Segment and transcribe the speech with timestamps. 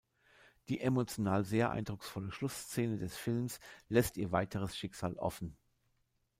[0.67, 5.55] Die emotional sehr eindrucksvolle Schlussszene des Films lässt ihr weiteres Schicksal offen.